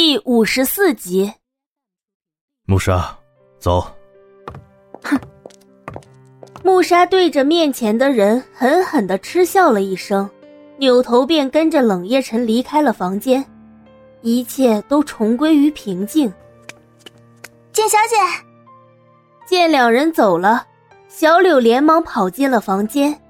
[0.00, 1.32] 第五十四集。
[2.66, 3.18] 穆沙，
[3.58, 3.84] 走。
[5.02, 5.18] 哼！
[6.62, 10.30] 穆沙对着面前的人狠狠的嗤笑了一声，
[10.76, 13.44] 扭头便跟着冷夜晨离开了房间。
[14.22, 16.32] 一切都重归于平静。
[17.72, 18.16] 简小姐，
[19.48, 20.64] 见两人走了，
[21.08, 23.20] 小柳连忙跑进了房间。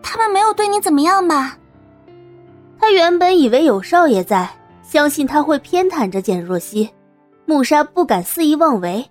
[0.00, 1.58] 他们没有对你怎么样吧？
[2.78, 4.48] 他原本以为有少爷在，
[4.90, 6.90] 相信他会偏袒着简若曦，
[7.46, 9.08] 穆沙不敢肆意妄为，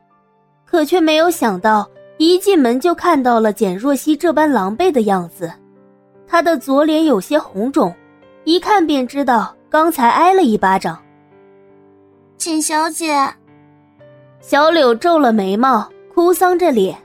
[0.66, 5.50] 可却没有想到，一进门就看到了简若曦这般狼狈的样子。
[6.28, 7.96] 他的左脸有些红肿，
[8.44, 9.56] 一看便知道。
[9.70, 11.00] 刚才挨了一巴掌，
[12.36, 13.16] 简小姐。
[14.42, 16.98] 小柳皱了眉毛，哭丧着脸。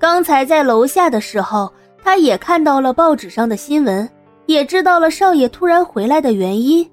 [0.00, 4.08] 刚才在楼下的时候，他也看到了报纸上的新闻，
[4.46, 6.90] 也知道了少爷突然回来的原因，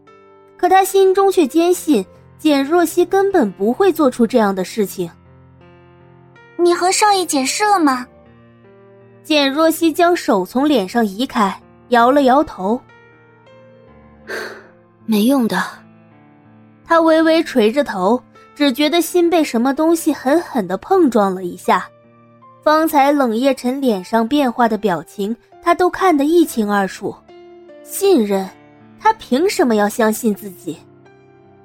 [0.58, 2.06] 可他心中却坚信
[2.38, 5.10] 简若曦根本不会做出这样的事情。
[6.58, 8.06] 你和少爷解释了吗？
[9.24, 11.56] 简若曦将手从脸上移开，
[11.90, 12.82] 摇了摇头。
[15.06, 15.62] 没用的，
[16.84, 18.22] 他微微垂着头，
[18.56, 21.88] 只觉得心被什么东西狠狠的碰撞了一下。
[22.64, 27.16] 方才冷夜晨脸上变化的表情，他都看得一清二楚。
[27.84, 28.50] 信任，
[29.00, 30.78] 他凭什么要相信自己？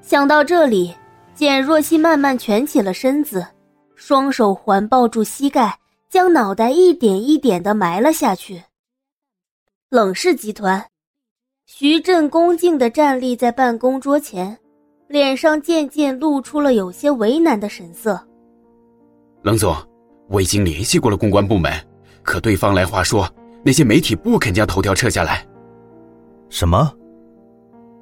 [0.00, 0.94] 想到这里，
[1.34, 3.46] 简若曦慢慢蜷起了身子，
[3.94, 5.78] 双手环抱住膝盖，
[6.10, 8.62] 将脑袋一点一点的埋了下去。
[9.90, 10.84] 冷氏集团。
[11.64, 14.58] 徐振恭敬的站立在办公桌前，
[15.08, 18.20] 脸上渐渐露出了有些为难的神色。
[19.42, 19.74] 冷总，
[20.28, 21.72] 我已经联系过了公关部门，
[22.22, 23.28] 可对方来话说
[23.64, 25.46] 那些媒体不肯将头条撤下来。
[26.50, 26.92] 什么？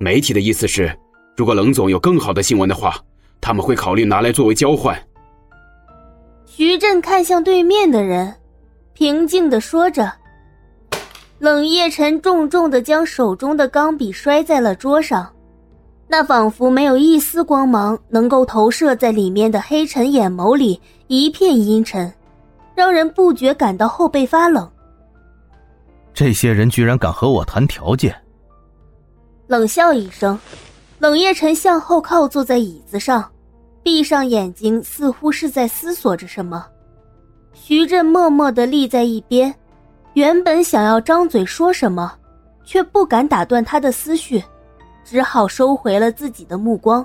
[0.02, 0.90] 媒体的意思是，
[1.36, 2.96] 如果冷总有更好的新闻的话，
[3.38, 4.98] 他们会考虑拿来作为交换。
[6.46, 8.34] 徐震看向对面的人，
[8.94, 10.10] 平静的说着。
[11.38, 15.30] 冷夜晨重重的将手中的钢笔摔在了桌上，
[16.08, 22.10] 那仿佛没有一丝光芒能够投射在里面的黑沉眼眸里一片阴沉，
[22.74, 24.66] 让人不觉感到后背发冷。
[26.14, 28.14] 这些人居然敢和我谈条件！
[29.50, 30.38] 冷笑一声，
[31.00, 33.28] 冷夜晨向后靠坐在椅子上，
[33.82, 36.64] 闭上眼睛，似乎是在思索着什么。
[37.52, 39.52] 徐振默默的立在一边。
[40.14, 42.12] 原本想要张嘴说什么，
[42.64, 44.40] 却不敢打断他的思绪，
[45.04, 47.04] 只好收回了自己的目光。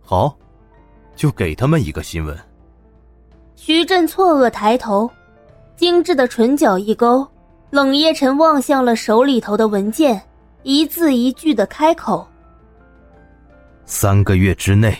[0.00, 0.32] 好，
[1.16, 2.38] 就给他们一个新闻。
[3.56, 5.10] 徐振错愕抬头，
[5.74, 7.26] 精致的唇角一勾，
[7.70, 10.22] 冷夜晨望向了手里头的文件，
[10.62, 12.26] 一字一句的开口
[13.86, 14.96] ：“三个月之内，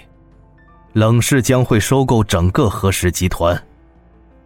[0.94, 3.60] 冷氏将会收购整个何氏集团。”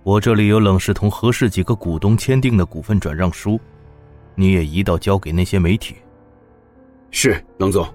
[0.02, 3.58] 我这里有冷氏同何氏几个股东签订的股份转让书，
[4.34, 5.94] 你也一道交给那些媒体。
[7.10, 7.86] 是，冷总。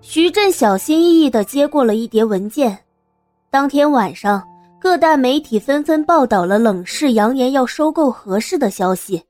[0.00, 2.78] 徐振小心翼翼的接过了一叠文件。
[3.50, 4.46] 当天晚上，
[4.78, 9.20] 各大媒体纷纷报道了冷氏扬言要收购何氏的消息。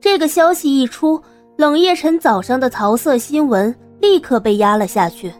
[0.00, 1.22] 这个消息一出，
[1.56, 5.32] 冷夜晨早上的桃色新闻立刻被压了下去。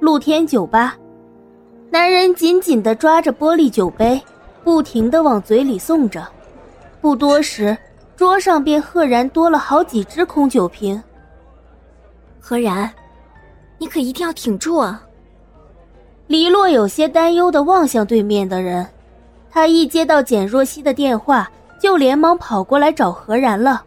[0.00, 0.96] 露天酒吧，
[1.90, 4.20] 男人紧紧的抓着玻璃酒杯。
[4.64, 6.24] 不停的往嘴里送着，
[7.00, 7.76] 不多时，
[8.14, 11.02] 桌上便赫然多了好几只空酒瓶。
[12.38, 12.88] 何然，
[13.76, 15.04] 你可一定要挺住啊！
[16.28, 18.86] 黎洛有些担忧的望向对面的人，
[19.50, 21.50] 他一接到简若曦的电话，
[21.80, 23.82] 就连忙跑过来找何然了，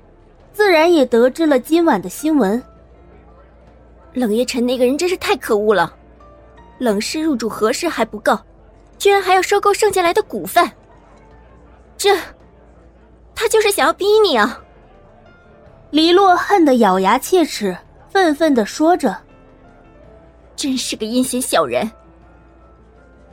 [0.55, 2.63] 自然也得知了今晚的新闻。
[4.13, 5.93] 冷夜晨那个人真是太可恶了，
[6.79, 8.39] 冷氏入主何氏还不够。
[8.97, 10.71] 居然还要收购剩下来的股份，
[11.97, 12.17] 这，
[13.35, 14.63] 他就是想要逼你啊！
[15.91, 17.77] 黎洛恨得咬牙切齿，
[18.07, 19.13] 愤愤的说着
[20.56, 21.91] ：“真是个阴险小人。”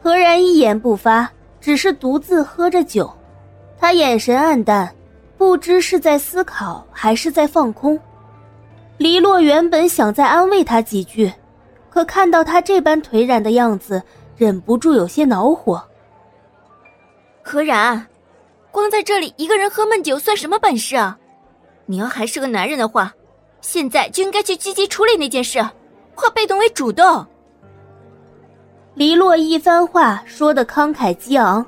[0.02, 1.30] 何然一言不发，
[1.60, 3.08] 只是独自喝着酒，
[3.78, 4.92] 他眼神暗淡，
[5.42, 7.98] 不知是在思考还是在放空。
[8.96, 11.32] 黎洛原本想再安慰他几句，
[11.90, 14.00] 可看到他这般颓然的样子。
[14.36, 15.82] 忍不住有些恼火。
[17.42, 18.06] 何然，
[18.70, 21.18] 光在这里一个人喝闷酒算什么本事啊？
[21.86, 23.12] 你要还是个男人的话，
[23.60, 25.60] 现在就应该去积极处理那件事，
[26.14, 27.26] 化被动为主动。
[28.94, 31.66] 黎洛一番话说的慷慨激昂，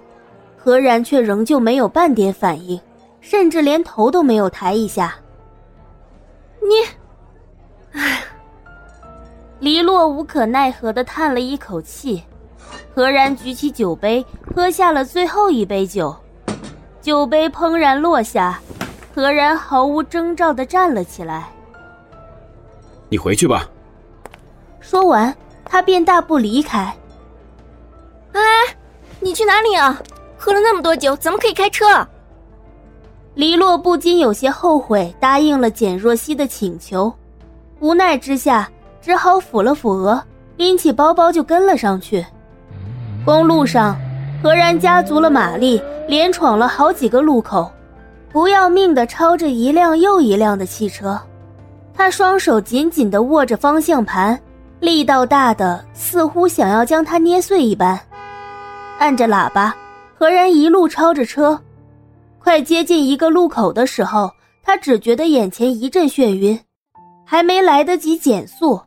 [0.57, 2.81] 何然却仍旧没有半点反应，
[3.25, 5.17] 甚至连头都没有抬一下。
[6.61, 8.23] 你，唉，
[9.61, 12.23] 黎洛无可奈何的叹了一口气，
[12.95, 14.25] 何然举起酒杯，
[14.55, 16.15] 喝下了最后一杯酒，
[17.01, 18.61] 酒杯砰然落下，
[19.15, 21.49] 何然毫无征兆的站了起来。
[23.09, 23.67] 你回去吧。
[24.81, 25.35] 说完，
[25.65, 26.95] 他便大步离开。
[28.33, 28.41] 哎，
[29.19, 29.99] 你去哪里啊？
[30.37, 32.07] 喝了那么多酒，怎么可以开车？
[33.35, 37.13] 黎洛不禁有些后悔，答应了简若曦的请求，
[37.81, 38.69] 无奈之下。
[39.01, 40.25] 只好抚了抚额，
[40.57, 42.25] 拎起包包就跟了上去。
[43.23, 43.95] 公路上，
[44.43, 45.79] 何然加足了马力，
[46.09, 47.71] 连闯了好几个路口，
[48.33, 51.21] 不要命的超着一辆又一辆的汽车。
[51.93, 54.41] 他双手紧紧的握着方向盘，
[54.81, 58.01] 力道大的似乎想要将它捏碎一般。
[58.99, 59.77] 按着喇叭，
[60.19, 61.61] 何然一路超着车，
[62.45, 64.31] 快接近一个路口的时候，
[64.63, 66.61] 他只觉得眼前一阵眩晕，
[67.25, 68.79] 还没来得及减速。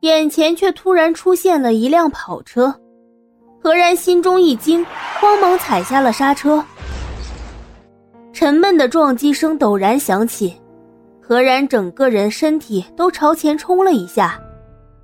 [0.00, 2.72] 眼前却突然出现了一辆跑车，
[3.58, 4.84] 何然心中一惊，
[5.18, 6.62] 慌忙踩下了刹车。
[8.34, 10.54] 沉闷的撞击声陡然响起，
[11.18, 14.38] 何然整个人身体都朝前冲了一下，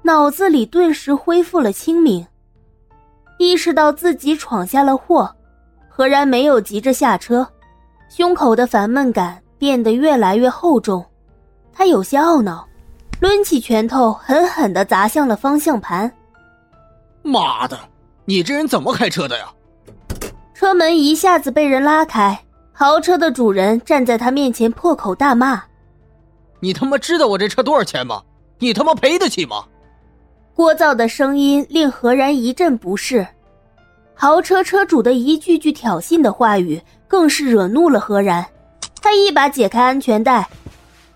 [0.02, 2.24] 脑子里顿时恢复了清明，
[3.38, 5.34] 意识到自己闯下了祸，
[5.88, 7.48] 何然没有急着下车，
[8.14, 11.02] 胸口的烦闷感变得越来越厚重，
[11.72, 12.68] 他有些懊恼。
[13.20, 16.12] 抡起拳头，狠狠的砸向了方向盘。
[17.22, 17.78] 妈的，
[18.26, 19.50] 你这人怎么开车的呀？
[20.52, 22.38] 车门一下子被人拉开，
[22.70, 25.62] 豪车的主人站在他面前破口大骂
[26.60, 28.22] ：“你他妈知道我这车多少钱吗？
[28.58, 29.64] 你他妈赔得起吗？”
[30.54, 33.26] 聒噪的声音令何然一阵不适，
[34.12, 36.78] 豪车车主的一句句挑衅的话语
[37.12, 38.42] 更是惹怒了何然。
[39.02, 40.48] 他一把解开安全带，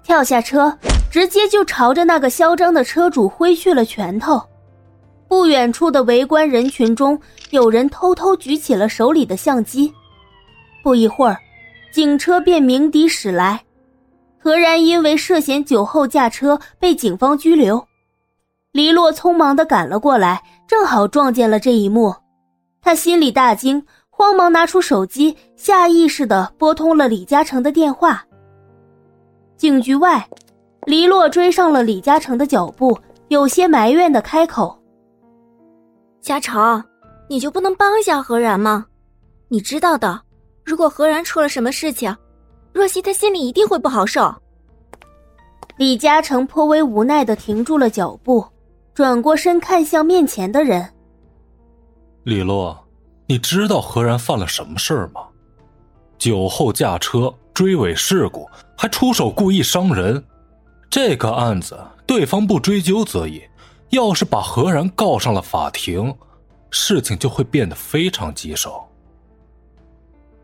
[0.02, 0.76] 跳下车。
[1.10, 4.42] 直接就朝着那个嚣张的车主挥去了拳头，
[5.28, 9.90] 不远处的围观人群中，有人偷偷举起了手里的相机。
[10.82, 11.38] 不一会儿，
[11.90, 13.62] 警车便鸣笛驶来，
[14.38, 17.86] 何然因为涉嫌酒后驾车被警方拘留。
[18.72, 22.14] 黎洛匆忙的赶了过来，正好撞见了这一幕，
[22.82, 28.24] 他心里大惊，慌忙拿出手机，下意识的拨通了李嘉诚的电话。
[29.58, 30.26] 警局外。
[30.86, 32.96] 黎洛追上了李嘉诚的脚步，
[33.26, 34.78] 有些埋怨的开口
[36.22, 36.80] ：“嘉诚，
[37.28, 38.86] 你就不能帮一下何然吗？
[39.48, 40.22] 你知道的，
[40.64, 42.16] 如果何然出了什么事情，
[42.72, 44.32] 若曦她心里一定会不好受。”
[45.76, 48.46] 李嘉诚颇为无奈的停住了脚步，
[48.94, 50.88] 转过身看向面前的人
[52.22, 52.78] ：“李洛，
[53.26, 55.22] 你知道何然犯了什么事儿吗？
[56.18, 60.22] 酒后驾车、追尾事故，还出手故意伤人。”
[60.88, 63.42] 这个案子，对方不追究则已，
[63.90, 66.14] 要是把何然告上了法庭，
[66.70, 68.82] 事情就会变得非常棘手。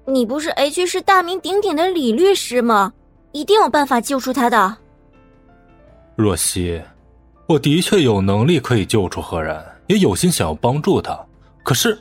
[0.04, 2.92] 你不是 H 市大名鼎鼎的李律师吗？
[3.30, 4.76] 一定有办法救出他的。
[6.16, 6.82] 若曦，
[7.46, 11.18] 我的确有能力可以救出何然，也有心想要帮助他，
[11.62, 11.98] 可是，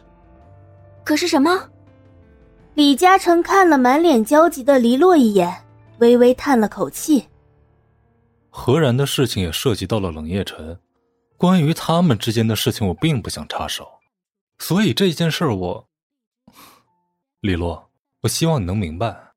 [1.12, 1.70] 可是什么？
[2.74, 5.54] 李嘉诚看了满脸焦急的黎洛一眼，
[6.00, 7.28] 微微叹了口气。
[8.50, 10.80] 何然的事情也涉及到了冷夜晨，
[11.36, 13.86] 关于他们之间的事情，我并不想插手，
[14.58, 15.86] 所以这件事我，
[17.42, 17.90] 李洛，
[18.22, 19.31] 我希望你能明白。